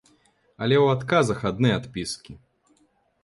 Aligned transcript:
Але 0.65 0.77
ў 0.83 0.95
адказах 0.95 1.39
адны 1.49 1.69
адпіскі. 1.79 2.33